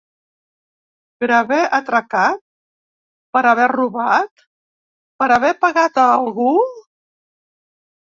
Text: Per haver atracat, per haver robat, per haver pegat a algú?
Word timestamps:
Per 1.23 1.29
haver 1.35 1.59
atracat, 1.79 2.41
per 3.37 3.45
haver 3.51 3.69
robat, 3.75 4.47
per 5.23 5.31
haver 5.39 5.55
pegat 5.63 6.05
a 6.09 6.11
algú? 6.19 6.53